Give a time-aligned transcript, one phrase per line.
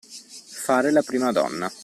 [0.63, 1.71] Fare la primadonna.